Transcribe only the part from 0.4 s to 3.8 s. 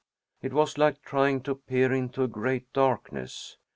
It was like trying to peer into a great darkness.